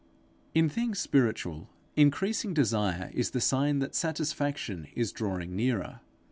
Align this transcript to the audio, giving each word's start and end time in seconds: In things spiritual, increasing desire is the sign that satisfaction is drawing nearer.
In 0.55 0.67
things 0.67 0.97
spiritual, 0.97 1.69
increasing 1.95 2.55
desire 2.55 3.11
is 3.13 3.29
the 3.29 3.39
sign 3.39 3.77
that 3.85 3.93
satisfaction 3.93 4.87
is 4.95 5.11
drawing 5.11 5.55
nearer. 5.55 5.99